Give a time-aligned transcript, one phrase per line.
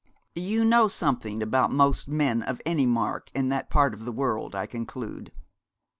[0.33, 4.55] 'You know something about most men of any mark in that part of the world,
[4.55, 5.31] I conclude?'